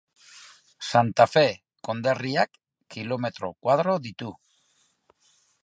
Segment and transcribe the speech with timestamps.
[0.87, 1.43] Santa Fe
[1.87, 2.57] konderriak
[2.97, 4.33] kilometro koadro ditu.